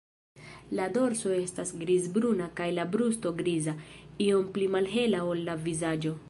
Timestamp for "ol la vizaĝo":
5.35-6.17